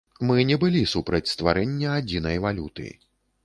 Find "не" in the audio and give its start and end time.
0.51-0.57